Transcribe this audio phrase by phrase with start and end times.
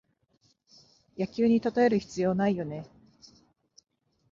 [1.15, 2.87] 野球にたとえる必要ないよね